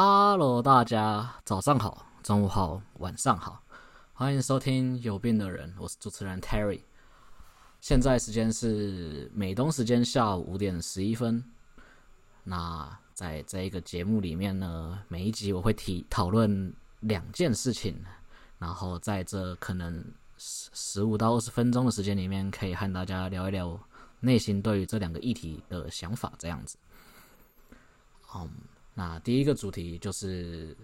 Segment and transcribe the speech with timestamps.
[0.00, 3.60] Hello，大家早上好，中午好，晚上好，
[4.12, 6.82] 欢迎收听有病的人，我是主持人 Terry。
[7.80, 11.42] 现在时间是美东时间下午五点十一分。
[12.44, 18.00] 那在这一个节目里面呢，每一集我会提讨论两件事情，
[18.60, 20.00] 然后在这可能
[20.36, 23.76] 十十五到二十分钟的时间里面，可以和大家聊一聊
[24.20, 26.76] 内心对于这两个议题的想法，这样子。
[28.36, 28.48] 嗯，
[28.98, 30.76] 那第一个主题就是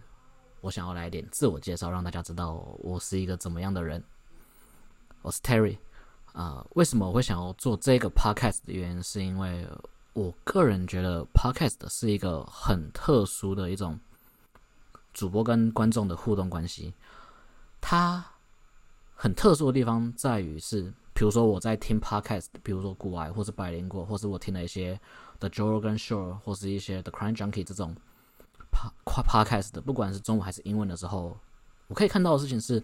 [0.60, 4.00] 我想要来点自我介绍，让大家知道我是一个怎么样的人。
[5.22, 5.76] 我是 Terry，
[6.32, 9.66] 啊、为什么我会想要做这个 podcast 的原因，是因为
[10.12, 13.98] 我个人觉得 podcast 是一个很特殊的一种
[15.12, 16.94] 主播跟观众的互动关系。
[17.81, 18.25] 它
[19.17, 25.00] 很特殊的地方在于是，比如说我在听 podcast，比如说股癌或是百灵果，或是我听了一些。
[25.46, 27.94] The Joe Rogan Show 或是一些 The Crime Junkie 这种
[29.04, 31.36] podcast 的，不管是中文还是英文的时候，
[31.89, 32.83] 我可以看到的事情是，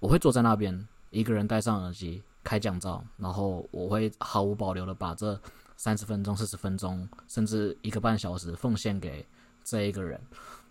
[0.00, 5.40] 我会坐在那边，一个人戴上耳机，开降噪，然后我会毫无保留的把这
[5.76, 9.24] 三十分钟、四十分钟，甚至一个半小时奉献给
[9.62, 10.20] 这一个人，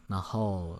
[0.08, 0.78] 然后。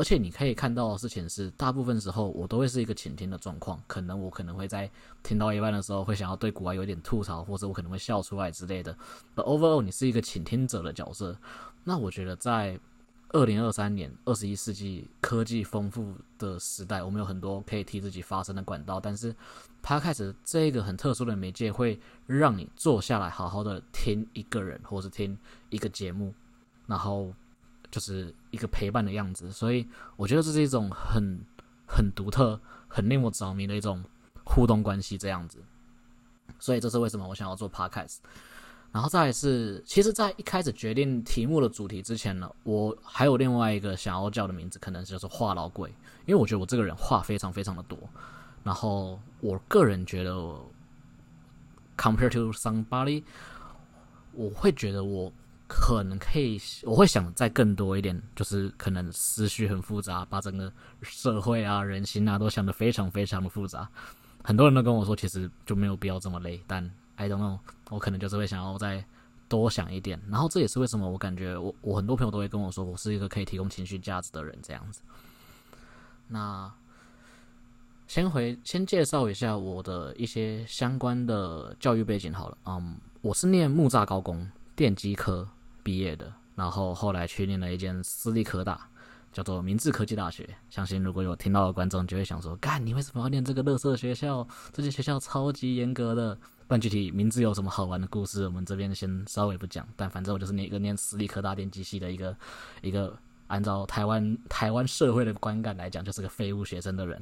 [0.00, 3.78] 而且你可以看到的事情是，大部分时候我都会是一个倾听的状况。
[3.86, 4.90] 可能我可能会在
[5.22, 8.96] 听到一半的时候，会想要对股癌有点吐槽，或者我可能会笑出来之类的。
[9.34, 11.36] 而 overall，你是一个倾听者的角色。
[11.84, 12.80] 那我觉得，在
[13.28, 18.98] 二零二三年、二十一世纪科技丰富的时代，我们有很多可以替自己发声的管道。
[18.98, 19.36] 但是
[19.82, 25.36] ，Podcast 这个很特殊的媒介，会让你坐下来好好的听一个人，或是听
[25.68, 26.32] 一个节目，
[26.86, 27.34] 然后。
[27.90, 31.40] 就是一个陪伴的样子，所以我觉得这是一种很
[31.86, 34.04] 很独特、很令我着迷的一种
[34.44, 35.58] 互动关系，这样子。
[36.58, 38.18] 所以这是为什么我想要做 podcast。
[38.92, 45.88] 然后再来是，其实，在一开始决定题目的主题之前呢，我还有另外一个想要叫的名字，可能就是话痨鬼，
[46.26, 47.96] 因为我觉得我这个人话非常非常的多。
[48.64, 50.32] 然后我个人觉得
[51.96, 53.22] ，compare to somebody，
[54.32, 55.32] 我会觉得我。
[55.72, 60.70] 可能可以，我会想再更多一点，就是可能思绪很复杂，把整个
[61.00, 63.88] 社会啊、人心啊都想得非常非常的复杂。
[64.42, 66.60] 很多人都跟我说，其实就没有必要这么累。
[66.66, 66.82] 但
[67.14, 69.04] I don't know，我可能就是会想要再
[69.48, 70.20] 多想一点。
[70.28, 75.00] 然后这也是为什么我感觉我我很多朋友都会跟我说，我是一个可以提供情绪价值的人这样子。
[76.26, 76.68] 那
[78.08, 82.58] 先回先介绍一下我的一些相关的教育背景好了。
[82.66, 85.46] 嗯，我是念木栅高工电机科。
[85.82, 88.88] 毕业的，然后后来去念了一间私立科大，
[89.32, 90.48] 叫做明治科技大学。
[90.68, 94.46] 相信如果有听到的观众就会想说：“干，你为什么要念这个垃圾学校？
[94.72, 96.36] 这间学校超级严格的。”
[96.68, 99.84] 但具体明志有什么好玩的故事，我们这边先稍微不讲。
[99.96, 102.36] 但反正我就是念一个念私立科大电机系的一个
[102.80, 103.12] 一个，
[103.48, 107.20] 按照台湾台湾社会的观感来讲，就是个废物学生的人。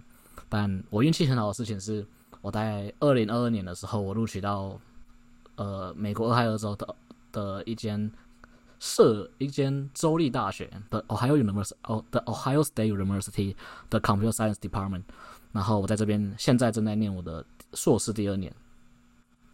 [0.51, 2.07] 但我运气很好的事情是，
[2.43, 4.79] 我在二零二二年的时候，我录取到
[5.57, 6.97] 呃美国俄亥俄州的
[7.33, 8.11] 的一间。
[8.81, 13.57] 设一间州立大学的 Ohio University，哦，the Ohio State University
[13.91, 15.03] 的 Computer Science Department。
[15.51, 18.55] 然后我在这边现在正在念我的硕士第二年，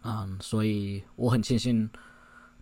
[0.03, 1.89] 嗯，所以我很庆幸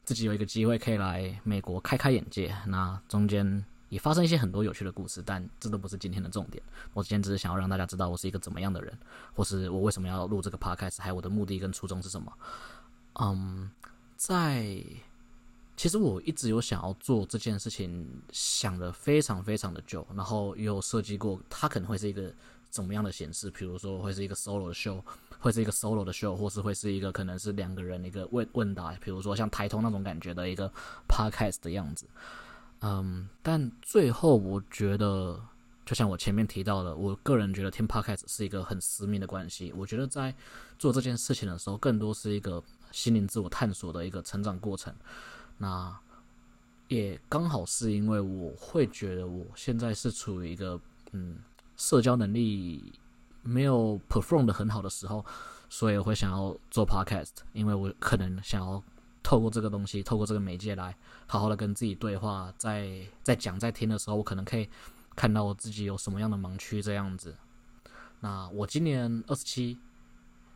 [0.05, 2.55] 自己有一个机会可以来美国开开眼界。
[2.67, 6.63] 那中间也发生一些很多有趣的故事，但这都不是今天的重点。
[6.93, 8.97] 我今天只是想要让大家知道我是一个怎么样的人，
[9.33, 12.31] 或是我为什么要录这个 podcast，还有我的目的跟初衷是什么。
[13.19, 13.69] 嗯，
[14.15, 14.77] 在。
[15.75, 22.31] 其实我一直有想要做这件事情，想得非常非常的久，然后也有设计过它可能会是一个
[22.69, 25.01] 怎么样的形式，比如说会是一个 solo 的 show，
[25.39, 30.71] 会是一个 solo 的 show，或是会是一个可能是两个人一个问问答，比如说像台通那种感觉的一个
[31.07, 32.05] podcast 的样子。
[32.81, 35.41] 嗯，但最后我觉得，
[35.85, 39.73] 就像我前面提到的，我个人觉得听 podcast 是一个很私密的关系。
[39.75, 40.35] 我觉得在
[40.77, 42.61] 做这件事情的时候，更多是一个
[42.91, 44.93] 心灵自我探索的一个成长过程。
[45.57, 45.97] 那
[46.87, 50.79] 也刚好是因为我会觉得我现在是处于一个
[51.11, 51.37] 嗯
[51.77, 52.93] 社交能力
[53.41, 55.25] 没有 perform 的很好的时候，
[55.69, 58.83] 所以我会想要做 podcast，因为我可能想要
[59.21, 60.95] 透过这个东西，透过这个媒介来
[61.25, 64.69] 好好的跟自己对话，在在讲在听的时候，我可能可以
[65.15, 67.35] 看到我自己有什么样的盲区这样子。
[68.19, 69.79] 那我今年二十七。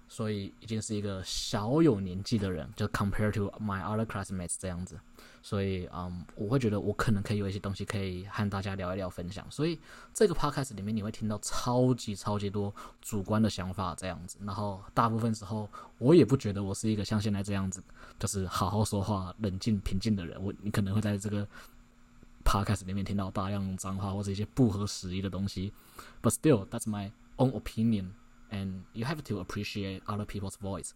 [0.07, 4.99] 所以已经是一个小有年纪的人，就 compare to my other classmates 这样子，
[5.41, 9.45] 所以嗯，我会觉得我可能可以有一些东西可以和大家聊一聊分享。
[9.51, 9.77] 所以
[10.13, 17.83] 这个 podcast 里面你会听到超级超级多主观的想法这样子，然后大部分时候我也不觉得我是一个像现在这样子，
[18.17, 20.41] 就是好好说话、冷静平静的人。
[20.41, 21.45] 我你可能会在这个
[22.45, 25.73] podcast 里面听到大量脏话或者一些不合时宜的东西。
[26.21, 28.11] But still, that's my own opinion,
[28.51, 30.91] and you have to appreciate other people's voice.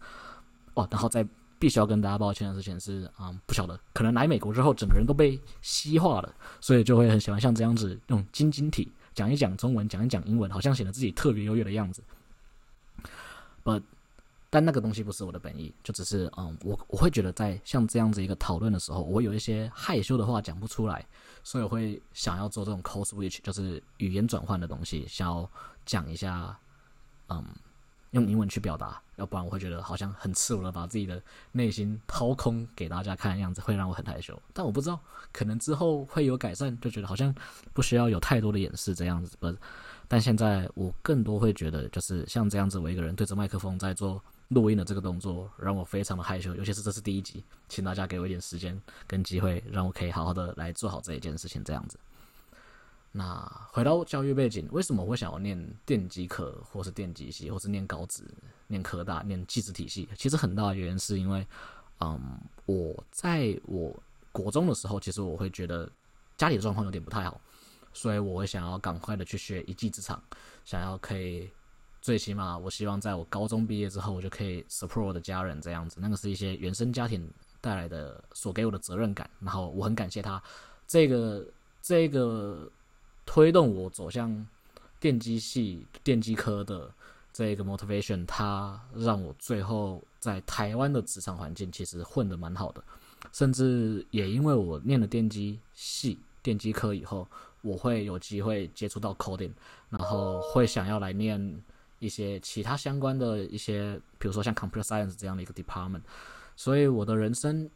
[0.73, 1.27] 哦，然后再
[1.59, 12.01] 必须要跟大家抱歉的事情是，嗯，不晓得，可能来美国之后，整个人都被西化了，所以就会很喜欢像这样子用晶晶体讲一讲中文，讲一讲英文，好像显得自己特别优越的样子。
[13.63, 13.83] But
[14.49, 21.05] 但那个东西不是我的本意，就只是嗯，我我会觉得在像这样子一个讨论的时候，我有一些害羞的话讲不出来，
[21.43, 25.49] 所以我会想要做这种 code switch，就是语言转换的东西，想要
[25.85, 26.59] 讲一下，
[27.31, 27.45] 嗯，
[28.11, 31.21] 用英文去表达，要不然我会觉得好像很赤裸的把自己的
[31.53, 34.39] 内心掏空给大家看样子，会让我很害羞。
[34.53, 34.99] 但我不知道，
[35.31, 37.33] 可能之后会有改善，就觉得好像
[37.73, 39.37] 不需要有太多的掩饰这样子。
[39.39, 39.51] 不，
[40.07, 44.21] 但现在我更多会觉得，就是像这样子，我一个人对着麦克风在做。
[44.51, 51.63] 录音的这个动作让我非常的害羞，尤其是这是第一集，请大家给我一点时间跟机会，让我可以好好的来做好这一件事情。
[51.63, 51.97] 这样子，
[53.11, 58.23] 那回到教育背景，为什么会想要念电机科，或是电机系，或是念高职、
[58.67, 60.07] 念科大、念技职体系？
[60.15, 61.45] 其实很大的原因是因为，
[61.99, 63.93] 嗯，我在我
[64.31, 65.89] 国中的时候，其实我会觉得
[66.37, 67.39] 家里的状况有点不太好，
[67.93, 70.21] 所以我会想要赶快的去学一技之长，
[70.65, 71.49] 想要可以。
[72.03, 75.99] 最起码，我希望在我高中毕业之后，我就可以 support 我的家人这样子。
[76.01, 77.31] 那个是一些原生家庭
[77.61, 80.41] 带来的所给我的责任感，然后我很感谢他。
[80.87, 81.45] 这个
[81.79, 82.67] 这个
[83.33, 84.45] 推动我走向
[84.99, 86.91] 电机系、电机科的
[87.31, 92.83] 这个 motivation，它让我最后在台湾的职场环境其实混得蛮好的。
[93.31, 97.25] 甚至也因为我念了电机系、电机科以后，
[97.61, 99.53] 我会有机会接触到 coding，
[99.89, 101.63] 然后会想要来念。
[101.99, 106.01] 一些其他相关的一些，比如说像 computer science 这样的一个 department，
[106.55, 107.69] 所以我的人生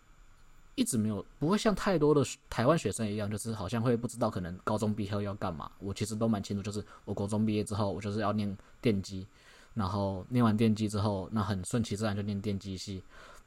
[0.75, 5.71] 一直没有不会像太多的台湾学生一样，就是好像会不知道可能高中毕业后要干嘛。
[5.79, 9.25] 我其实都蛮清楚，就是我高中毕业之后，我就是要念电机，
[9.73, 13.01] 然后念完电机之后，那很顺其自然就念电机系。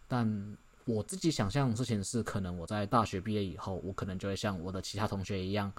[0.06, 5.70] 但我自己想象的事情是，可能我在大学毕业以后，我可能就会像我的其他同学一样。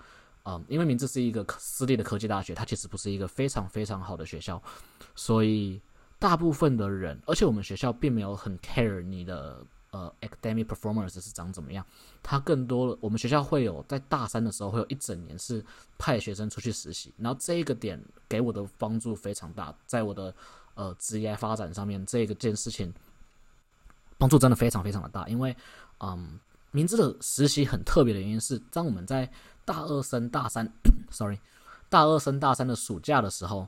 [0.45, 4.61] 嗯，因为明志是一个私立的科技大学，它其实不是一个非常非常好的学校，
[5.15, 5.81] 所以
[6.17, 11.85] 大部分的人，而且我们学校并没有很 care 你的呃 academic performance 是长怎么样，
[12.21, 15.63] 它更多的我们学校会有在大三的时候会有一整年是
[15.97, 20.33] 派学生出去实习，然后这个点给我的帮助非常大，在我的
[20.75, 22.93] 呃职业发展上面，这个件事情
[24.17, 25.55] 帮助真的非常非常的大，因为
[25.99, 26.39] 嗯，
[26.71, 29.29] 明志的实习很特别的原因是，当我们在
[29.65, 30.71] 大二升大三，
[31.09, 31.39] sorry，
[31.89, 33.67] 大二升大三的暑假的时候，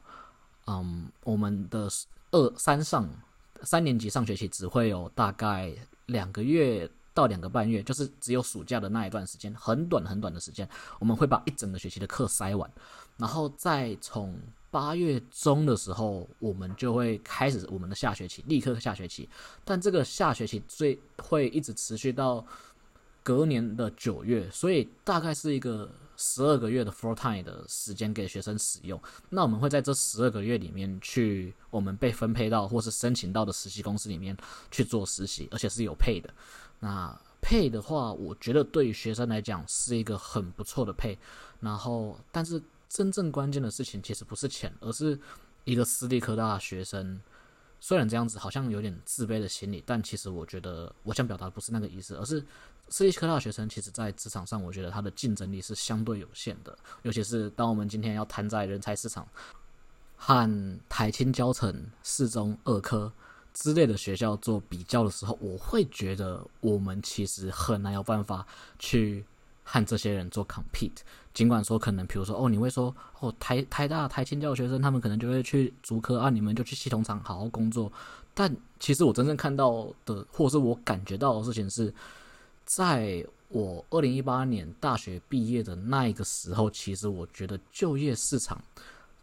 [0.68, 1.90] 嗯，我们的
[2.32, 3.10] 二三上
[3.64, 5.74] 三年级上学期只会有大概
[6.12, 10.68] 两个月到两个半月，就是只有暑假的那一段时间，很短很短的时间，
[11.00, 12.70] 我们会把一整个学期的课塞完，
[13.18, 14.38] 然后再从
[14.70, 19.28] 八月中的时候，我们就会开始我们的下学期，立刻下学期，
[19.66, 22.46] 但这个下学期最会一直持续到。
[23.24, 25.88] 隔年的九月，所以大概是一个
[26.18, 29.00] 十二个月的 full time 的时间给学生使用。
[29.30, 34.38] 那我们会在这十二个月里面去，我们被分配到或是申请到的实习公司里面
[34.70, 36.32] 去做实习，而且是有配的。
[36.80, 41.18] 那配的话，我觉得对于学生来讲是一个很不错的配。
[41.60, 45.20] 然后，但是真正关键的事情其实不是钱，而是
[45.64, 47.20] 一个私立科大学生。
[47.84, 52.46] 虽然这样子好像有点自卑的心理，但其实我觉得我想表达不是那个意思，而是
[52.90, 56.78] 私立科大学生其实在职场上，我觉得他的竞争力是相对有限的。
[57.02, 59.28] 尤其是当我们今天要摊在人才市场，
[60.24, 61.74] 和台清交成、
[62.04, 63.12] 四中、二科
[63.56, 68.46] 之类的学校做比较的时候，我会觉得我们其实很难有办法
[68.78, 69.26] 去。
[69.64, 70.98] 和这些人做 compete，
[71.34, 77.90] 尽管说可能，比如说哦，你会说哦，台台大、台清教学生，他们可能就会去足科啊，你们就去系统厂好好工作。
[78.34, 81.94] 但其实我真正看到的，或者是我感觉到的事情是，
[82.66, 88.62] 在我二零一八年大学毕业的那一个时候，其实我觉得就业市场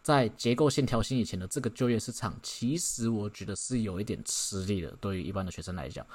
[0.02, 6.06] 在结构线调薪以前的这个就业市场，其实我觉得是有一点吃力的，对于一般的学生来讲。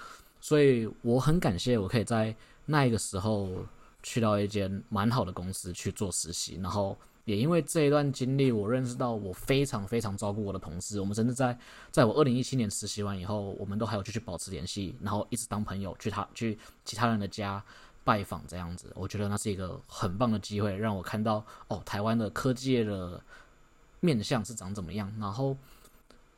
[0.41, 2.35] 所以我很感谢我可以在
[2.65, 3.65] 那一个时候。
[4.05, 10.99] 去到一间蛮好的公司去做实习，然后也因为这一段经历，我认识到我非常非常照顾我的同事。
[10.99, 11.57] 我们甚至在
[11.89, 17.63] 在我二零一七年实习完以后，我们都还有继续保持联系，然后一直当朋友，去他去其他人的家
[18.03, 18.91] 拜访这样子。
[18.93, 23.23] 我觉得那是一个很棒的机会，让我看到哦，台湾的科技业的
[24.03, 25.11] 面向是长怎么样。
[25.19, 25.57] 然后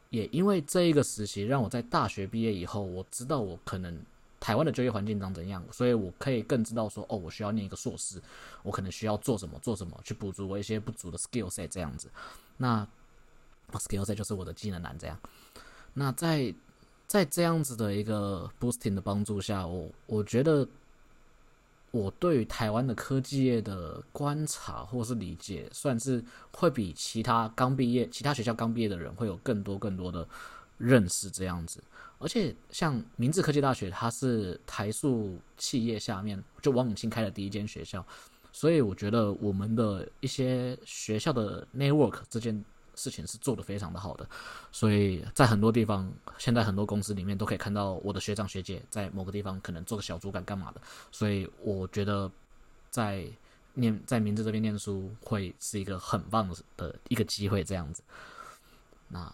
[0.09, 3.99] 也因为这一个实习，让我在大学毕业以后，我知道我可能
[4.39, 8.21] 台湾的就业环境长怎样，所以我可以更知道说，哦，我需要念一个硕士，
[8.61, 12.09] 我可能需要做什么做什么去补足我一些不足的 skill set 这样子。
[12.57, 12.87] 那
[13.73, 15.19] skill set 就是我的技能栏这样。
[15.93, 16.53] 那在
[17.07, 20.67] 在这样子的一个 boosting 的帮助下，我我觉得
[21.95, 26.21] 我对台湾的科技业的观察或是理解，算是
[26.51, 30.27] 会比其他刚毕业、其他学校刚毕业的人会有更多更多的
[30.77, 31.81] 认识这样子。
[32.19, 38.05] 而且像明治科技大学，它是台塑企业下面就王永庆开的第一间学校，
[38.51, 42.61] 所以我觉得我们的一些学校的 network 这件
[42.95, 44.27] 事情是做得非常的好的，
[44.71, 52.31] 所以在很多地方，现在很多公司里面都可以看到我的学长学姐在某个地方可能做个小主管干嘛的，所以我觉得
[52.89, 53.25] 在
[53.73, 58.01] 念在明志这边念书会是一个很棒的一个机会，这样子，
[59.07, 59.31] 那。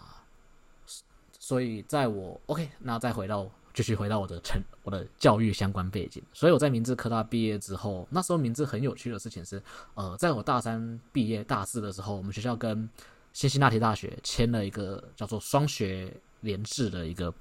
[1.43, 6.21] 所以，在我 OK，那再回到继续回到我的成我的教育相关背景。
[6.31, 9.61] 所以我在明志科大毕业之后，那时候明志很有趣的事情是，
[9.95, 12.87] 呃，在我大三毕业大四的时候，我们学校跟
[13.33, 16.11] 辛辛那提大学签了一个叫做双学
[16.41, 17.33] 联制的一个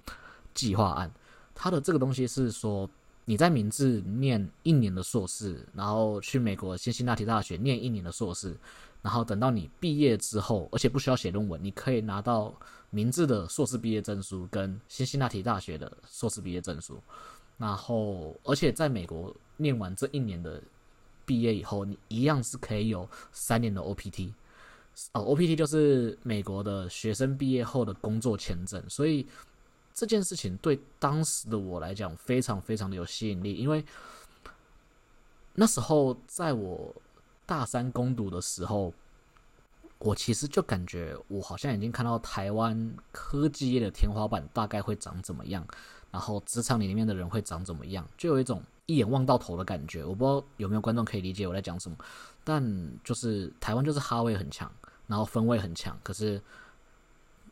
[0.54, 1.10] 计划案。
[1.54, 2.88] 它的这个东西是说，
[3.24, 8.56] 你在明治念一年的硕士，然后去美国辛辛那提大学念一年的硕士，
[9.02, 12.54] 然后等到你毕业之后，而且不需要写论文，你可以拿到。
[12.92, 17.00] 明治的硕士毕业证书跟辛辛那提大学的硕士毕业证书，
[17.56, 20.60] 然后而且在美国念完这一年的
[21.24, 24.32] 毕业以后，你一样是可以有三年的 OPT，
[25.12, 29.26] 哦，OPT 就是美国的学生毕业后的工作签证，所以
[29.92, 33.84] 这件事情对当时的我来讲非常非常的有吸引力，因为
[35.54, 36.94] 那时候在我
[37.46, 38.92] 大三攻读的时候。
[40.02, 45.62] 我其实就感觉，我好像已经看到台湾科技业的天花板大概会长怎么样，
[46.10, 50.02] 然后职场里面的人会长怎么样，就有一种一眼望到头的感觉。
[50.02, 51.98] 我不知道有没有观众可以理解我在讲什么，
[52.42, 54.72] 但就是台湾就是哈维很强，
[55.10, 56.40] 然后分位很强，可是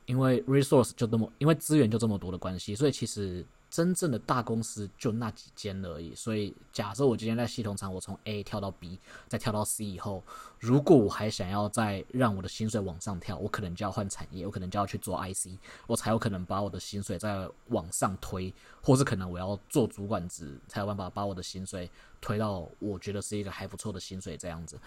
[0.07, 3.45] 因为 resource 就这么，因为资源就这么多的关系，所以其实。
[3.71, 8.99] 真正的大公司就那几间而已，所以假设我今天在系统厂，我从 A 跳到 B，
[9.29, 10.25] 再跳到 C 以后，
[10.59, 15.49] 如果我还想要再让我的薪水往上跳，我可能就要换产业，我可能就要去做 IC，
[15.87, 21.91] 我才有可能把我的薪水再往上推，或是可能我要做主管职，才有办法把我的薪水
[22.23, 24.81] 推到我觉得是一个还不错的薪水这样子。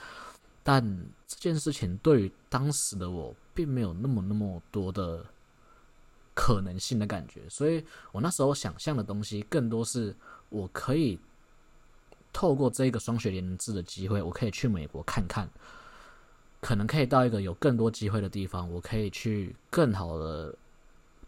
[0.63, 0.83] 但
[1.27, 5.25] 这件事情对于当时的我，并没有那么那么多的。
[6.33, 10.15] 可能性的感觉，所以我那时候想象的东西更多是，
[10.47, 11.19] 我可以
[12.31, 15.47] 透过这个双学联制的机会，我可以去美国看看，
[16.61, 20.55] 可能可以到一个有更多机会的地方，我可以去更好的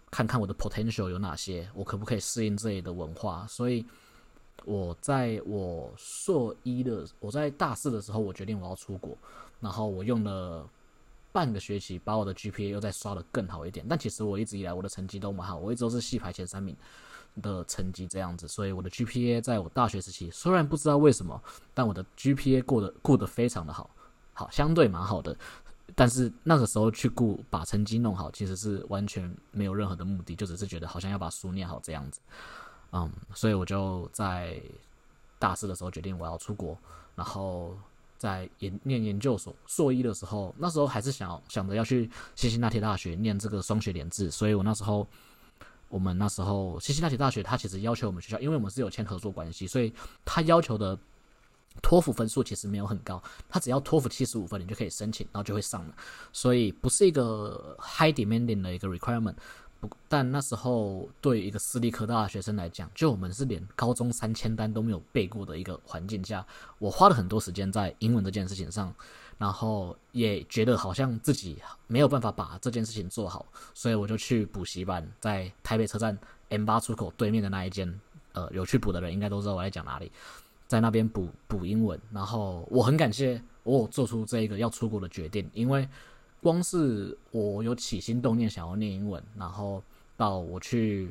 [0.09, 3.45] 看看我的 potential 有哪些，我可不可以适应这里的文化。
[3.47, 3.85] 所以
[4.65, 9.17] 我在我硕一的，我在大四的时候，我决定我要出国，
[9.59, 10.67] 然后我用了。
[11.33, 16.77] 半个学期把我的 GPA 又再刷得更好一点，但其实我一直以来我的成绩都蛮好，我一直都是系排前三名
[17.41, 21.41] 的成绩这样子，所以我的 GPA 在我大学时期虽然不知道为什么，
[21.73, 23.89] 但我的 GPA 过得过得非常的好，
[24.33, 25.35] 好相对蛮好的，
[25.95, 32.19] 但是那个时候去顾把成绩弄好，其实是完全没有任何的目的，就只是觉得好像要把书念好这样子，
[32.93, 34.61] 嗯，所以我就在
[35.37, 36.77] 大四的时候决定我要出国，
[37.15, 37.77] 然后。
[38.15, 45.05] 在研念研究所硕一的时候，那时候还是想想着要去辛辛那提大学念这个双学联制，所以我那时候，
[45.89, 50.97] 我们那时候辛辛那提大学，他其实要求我们学校，因为我们是有签合作关系，所以他要求的
[51.81, 55.93] 托福分数其实没有很高，他只要托福七十五分，你就可以申请，然后就会上了，
[56.31, 59.35] 所以不是一个 high demanding 的一个 requirement。
[60.07, 66.45] 但那时候对一个私立科大的学生来讲，就我们是连高中三千单都没有背过的一个环境下，
[66.79, 68.93] 我花了很多时间在英文这件事情上，
[69.37, 76.17] 然后也觉得好像自己没有办法把这件事情做好，所以我就去补习班，在台北车站
[76.49, 77.99] M 八出口对面的那一间，
[78.33, 80.11] 呃，有去补的人应该都知道我在讲哪里，
[80.67, 85.87] 在那边补补英文，然后我很感谢我做出这一个要出国的决定，因为。
[86.43, 89.81] 光是我有起心动念想要念英文，然后
[90.17, 91.09] 到我去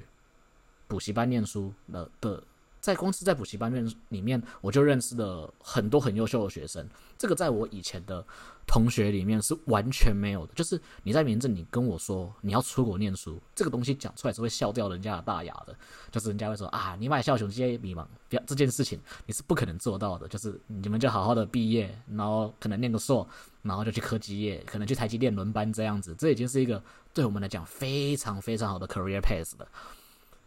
[0.87, 2.41] 补习班念书了的。
[2.83, 6.85] 在公司在补习班面里面，我就认识了很多很优秀的学生。
[7.17, 8.27] 这个在我以前的
[8.67, 10.53] 同学里面是完全没有的。
[10.55, 15.73] 就是你在名字，你跟我说你要出国念书，这个东西讲出来是会笑掉人家的大牙的。
[16.11, 20.27] 就是人家会说啊，你买校熊这些迷茫，不要这件事情你是不可能做到的。
[20.27, 23.25] 就是你们就好好的毕业，然后可能念个硕，
[23.63, 26.17] 然后就去科技业，可能去台积电轮班这样子。
[26.19, 26.83] 这已经是一个
[27.15, 29.69] 对我们来讲非常非常好的 career path 了。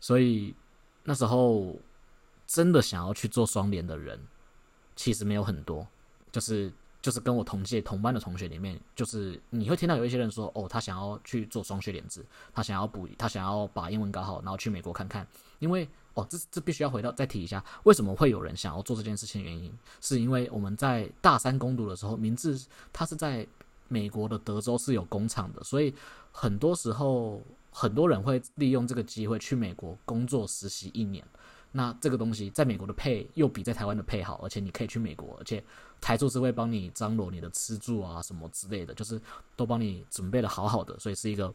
[0.01, 0.53] 所以
[1.05, 1.73] 那时候。
[2.47, 4.19] 真的想要去做双联的人，
[4.95, 5.85] 其实没有很多。
[6.31, 6.71] 就是
[7.01, 15.25] 就是跟我同届同班的同学里面，就是你会听到有一些人说，哦，他想要去做双学联制，他想要补，他想要把英文搞好，然后去美国看看。
[15.59, 19.41] 因为哦，这这必须要回到再提一下，为什么会有人想要做这件事情？
[19.41, 19.71] 原因
[20.01, 22.59] 是因为我们在大三攻读的时候，明治
[22.91, 23.47] 他是在
[23.87, 25.93] 美国的德州是有工厂的，所以
[26.31, 31.25] 很多时候很多人会利用这个机会去美国工作实习一年。
[31.77, 35.61] 那这个东西在美国的配又比在台湾的配好，而且你可以去美国，而且
[35.99, 39.21] 台柱是会帮你张罗你的吃住啊什么之类的，就是
[39.57, 41.53] 都帮你准备的好好的，所以是一个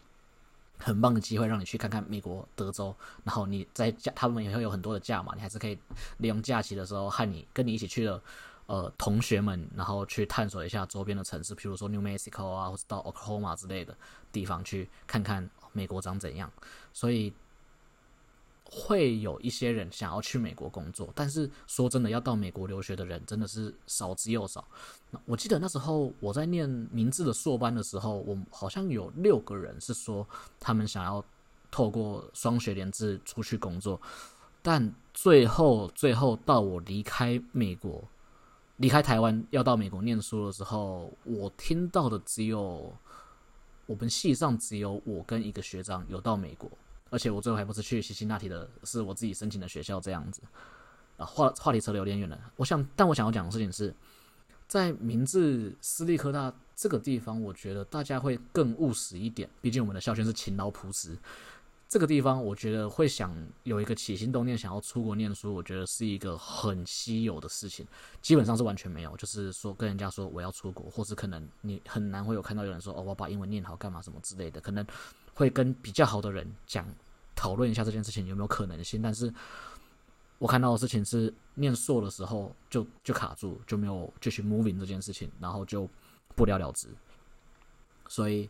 [0.76, 2.94] 很棒的机会，让你去看看美国德州。
[3.24, 5.78] 然后你在假，他们也会有很多的假嘛，你还是可以
[6.18, 8.22] 利用假期的时候和你跟你一起去的
[8.66, 13.96] 呃同学们，然后去探索一下周边的城市，譬如说 New Mexico 啊，或者到 Oklahoma 之类的
[14.30, 16.52] 地方去看看美国长怎样。
[16.92, 17.32] 所以。
[18.70, 24.64] 会有一些人想要去美国工作，但是说真的，要到美国留学的人真的是少之又少。
[25.24, 30.24] 我记得那时候我在念明志的硕班的时候，我好像有六个人是说
[30.60, 31.24] 他们想要
[31.68, 34.00] 透过双学联制出去工作，
[34.62, 38.04] 但最后最后到我离开美国，
[38.76, 42.94] 离开台湾要到美国念书的时候，我听到的只有
[43.86, 46.70] 我们系上只有我跟一个学长有到美国。
[47.10, 50.40] 而且我最后还不是去西辛纳提的，是我自己申请的学校这样子。
[51.18, 52.40] 啊，话话题扯得有点远了。
[52.56, 53.94] 我想，但我想要讲的事情是，
[54.66, 59.46] 在明治私立科大这个地方，我觉得大家会更务实一点。
[59.60, 61.18] 毕竟我们的校训是勤劳朴实。
[61.90, 67.84] 这个地方，我觉得会想有一个起心动念想要出国念书，我觉得是一个很稀有的事情。
[68.22, 74.86] 基本上是完全没有，就是说跟人家说我要出国，或是可能你很难会有看到有人说哦，我把英文念好干嘛什么之类的，可能。
[75.34, 76.86] 会跟比较好的人讲
[77.34, 79.32] 讨论一下这件事情有没有可能性，但是
[80.38, 85.88] 我看到的事情是念硕的时候就就卡住，就没有继续 moving 这件事情，然后就
[86.34, 86.88] 不了了之。
[88.08, 88.48] 所以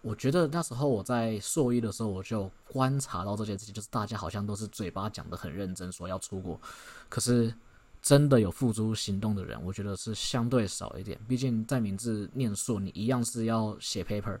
[0.00, 6.60] 我觉得那时候我在硕一的时候，我就观察到这件事情，就是大家好像都是嘴巴讲得很认真，说要出国，
[7.08, 7.54] 可是
[8.00, 11.16] 真的有付诸行动的人，我觉得是相对少一点。
[11.28, 14.40] 毕竟在明志念硕，你一样是要写 paper。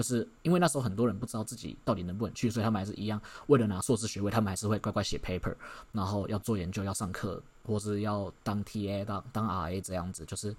[0.00, 5.54] 就是因为那时候很多人不知道自己到底能不能去，所以他们还是一样为了拿硕士学位，他们还是会乖乖写 paper，
[5.92, 10.24] 然后要做研究、要上课，或是要当 TA、当当 RA 这样子。
[10.24, 10.56] 就是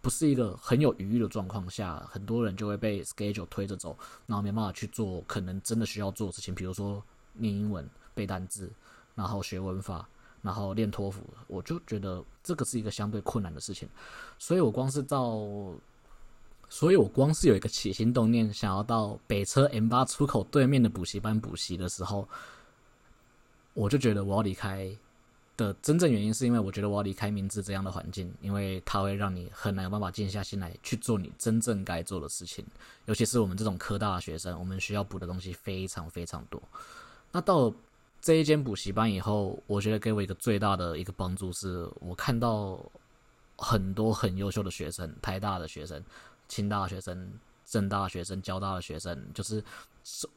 [0.00, 7.00] 不是一个很有余裕的状况下，很多人就会被 schedule 推着走，然后没办法去做可能真的需要做的事情，比如说
[7.34, 8.68] 念英文、背单字，
[9.14, 10.04] 然后学文法，
[10.42, 11.22] 然后练托福。
[11.46, 13.88] 我就觉得这个是一个相对困难的事情，
[14.40, 15.38] 所以我光是到。
[16.72, 22.26] 所以我光是有一个起心动念，想要到北车 M 八出口对面的补习班补习的时候，
[23.74, 24.90] 我就觉得我要离开
[25.54, 32.64] 的真正原因，是因为我觉得我要离开明治这样的环境，因为它会让你很难有办法静下心来去做你真正该做的事情。
[33.04, 36.58] 尤其是我们这种科大的学生，我们需要补的东西非常非常多。
[37.30, 37.70] 那到
[38.22, 42.82] 这一间补习班以后，我觉得给我一个最大的一个帮助，是我看到
[43.58, 46.02] 很多很优秀的学生，台大的学生。
[46.52, 47.32] 清大学生、
[47.64, 49.64] 政大学生、交大的学生，就是，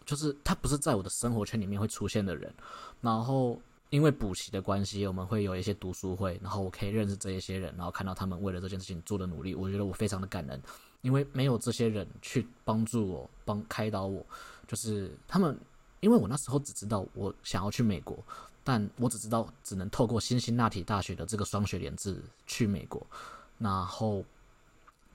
[0.05, 2.53] 就是他不是在我的生活圈里面会出现的人。
[3.01, 10.61] 然后因为补习的关系，我们会有一些读书会，然后我可以认识这一些人，然后看到他们为了这件事情做的努力，我觉得我非常的感恩。
[11.01, 14.25] 因为没有这些人去帮助我、帮开导我，
[14.65, 15.59] 就是他们，
[15.99, 18.17] 因为我那时候只知道我想要去美国，
[18.63, 23.05] 但我只知道只能透过辛辛那提大学的这个双学联制去美国，
[23.57, 24.23] 然后。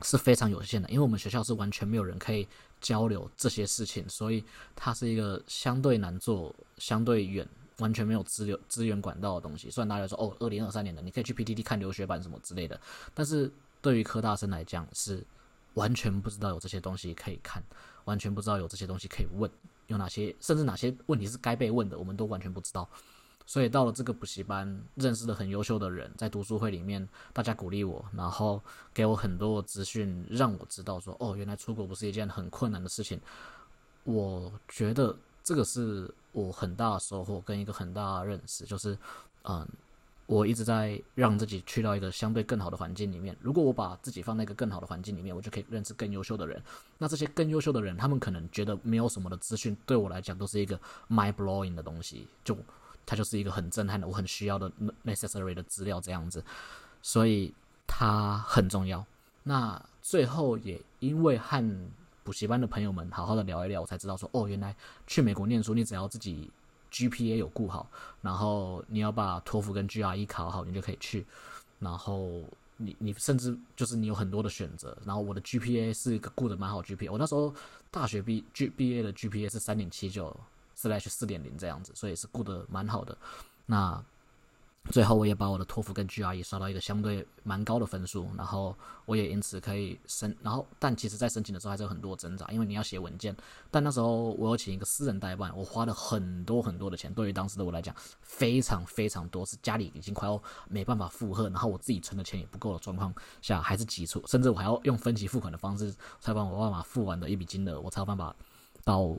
[0.03, 2.47] 是非常有限的，因为我们学校是完全没有人可以
[2.81, 7.47] 交流这些事情，所以它是一个相对难做、相对远、
[7.79, 9.71] 完全没有资流资源管道的东西。
[9.71, 12.81] 虽然大家说哦，二零二三年的你可以去 PTT 看留学版什么之类的，
[13.13, 15.23] 但是对于科大生来讲是
[15.75, 17.63] 完全不知道有这些东西可以看，
[18.05, 19.51] 完全不知道有这些东西可以问，
[19.87, 22.89] 有哪些甚至哪些问题是该被问的，我们都完全不知道。
[23.51, 28.63] 所以到了这个补习班，认识了很优秀的人，在读书会里面，大家鼓励我，然后
[28.95, 33.21] 给我很多资讯，让我知道说，哦，原来出国不是一件很困难的事情。
[34.05, 38.97] 我觉得这个是我很大的收获跟一个很大的认识，就是，
[39.43, 39.67] 嗯，
[40.27, 43.37] 我一直在让自己去到一个相对更好的环境里面。
[43.41, 46.63] 如果我把自己放在一个更好的环境里面，我就可以认识更优秀的人。
[46.99, 52.57] 那这些更优秀的人，他们可能觉得没有什么的资讯，对我来讲都是一个 mind blowing 的东西，就。
[53.11, 54.71] 它就是一个很震撼的，我很需要的
[55.05, 56.45] necessary 的资料这样子，
[57.03, 57.53] 所以
[57.85, 59.05] 它很重要。
[59.43, 61.91] 那最后也因为和
[62.23, 64.77] 补习班的朋友们好好的聊一聊，我才知道说，哦，原来
[65.09, 66.49] 去美国念书，你只要自己
[66.93, 67.91] GPA 有顾好，
[68.23, 71.27] 然后你要把托福跟 GRE 考好，你就可以去。
[71.81, 72.45] 然后
[72.77, 74.97] 你你甚至就是你有很多的选择。
[75.05, 77.53] 然后我的 GPA 是一个顾的蛮好 GPA，我那时候
[77.91, 80.39] 大学毕 G 毕业的 GPA 是三点七九
[80.81, 83.17] slash 四点零这样子，所以是过得蛮好的。
[83.67, 84.03] 那
[84.91, 93.37] 最后我也把我的托福跟 GRE 刷到一个相对蛮高的分数，然后我也因此可以申，然后但其实在申请的时候还是有很多挣扎，因为你要写文件。
[93.71, 108.35] 但那时候我有请一个私人代办，我花了很多很多的钱，对于当时的我来讲非常非常多，是家里已经快要没办法负荷，然后我自己存的钱也不够的状况下，还是挤出，甚至我还要用分期付款的方式才帮我爸妈付完的一笔金额，我才有办法
[108.83, 109.15] 到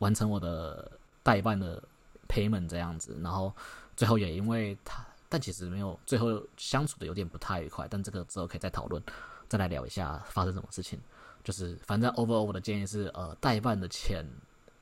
[0.00, 0.90] 完成我的
[1.24, 1.82] 代办的
[2.28, 3.52] payment 这样子，然后。
[3.96, 9.00] 最后也因为他，但其实没有最后相处的有点不太愉快，但这个之后可以再讨论，
[9.48, 11.00] 再来聊一下发生什么事情。
[11.44, 14.26] 就是反正 overall 我的建议是，呃，代办的钱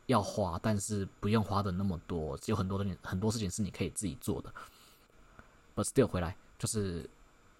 [0.07, 4.50] 要花，但是不用花的那么多，有很多的很多事情是你可以自己做的。
[5.76, 7.07] But still 回来，就是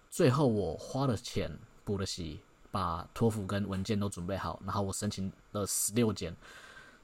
[0.09, 2.39] 最后我花了钱补了习，
[2.71, 6.35] 把托福跟文件都准备好，然后我申请了十六间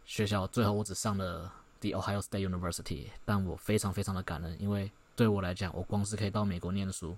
[0.08, 1.54] 学校，最后我只上了。
[1.82, 7.18] The Ohio State University，但我非常非常的感恩，因为对我来讲，我光是可以到美国念书，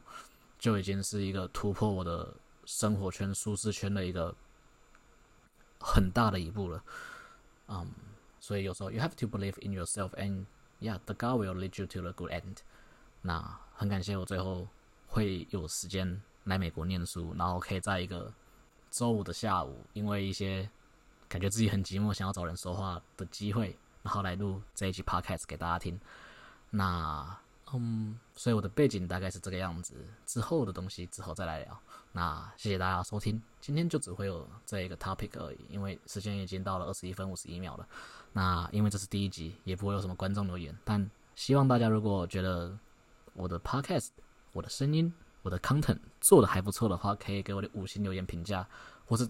[0.60, 2.32] 就已经是一个突破我的
[2.66, 4.36] 生活圈、舒适圈的一个
[5.80, 6.84] 很大的一步了。
[7.68, 7.92] 嗯，
[8.40, 10.46] 所以有时候 you have to believe in yourself and
[10.80, 12.58] yeah, the God will lead you to the good end。
[13.22, 14.68] 那很感谢我最后
[15.08, 18.32] 会有时间来美国念书，然后可以在一个
[18.92, 20.70] 周五的下午，因为一些
[21.28, 23.76] 感觉自己很寂寞，想要找人说话的机会。
[24.04, 26.00] 然后来录这一期 podcast 给大家听。
[26.70, 27.38] 那
[27.74, 29.96] 嗯，所以我的背景大概是这个样子。
[30.26, 31.80] 之后的东西之后再来聊。
[32.12, 37.88] 那谢谢大家收听，今天就只会有这一个 topic 而已，因为时间已经到了二十一分五十一秒了。
[38.34, 42.78] 那因为这是第一集，也不会有什么观众留言，但希望大家如果觉得
[43.34, 44.10] 我的 podcast、
[44.52, 48.68] 我的声音、我的 content 做的还不错的话，可以给我的五星留言评价，
[49.06, 49.26] 或是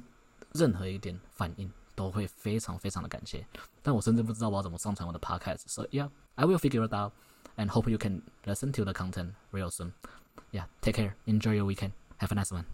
[0.54, 1.72] 任何一点反应。
[1.95, 3.45] 都会非常非常的感谢，
[3.83, 7.13] 但我甚至不知道我要怎么上传我的 podcast。So yeah, I will figure it out
[7.57, 9.93] and hope you can listen to the content real soon.
[10.53, 12.65] Yeah, take care, enjoy your weekend, have a nice one.